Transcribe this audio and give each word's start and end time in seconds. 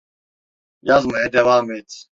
Yazmaya 0.81 1.33
devam 1.33 1.71
et. 1.71 2.07